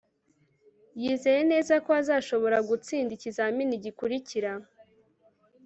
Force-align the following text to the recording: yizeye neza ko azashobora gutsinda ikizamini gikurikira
yizeye 1.01 1.41
neza 1.51 1.73
ko 1.85 1.89
azashobora 2.01 2.57
gutsinda 2.69 3.11
ikizamini 3.17 3.75
gikurikira 3.85 4.51